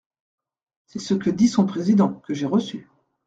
C’est 0.87 0.97
ce 0.97 1.13
que 1.13 1.29
dit 1.29 1.47
son 1.47 1.67
président, 1.67 2.11
que 2.25 2.33
j’ai 2.33 2.47
reçu. 2.47 2.87